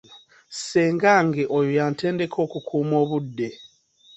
Ssengange 0.53 1.43
oyo 1.57 1.71
yantendeka 1.79 2.37
okukuuma 2.45 2.95
obudde. 3.03 3.49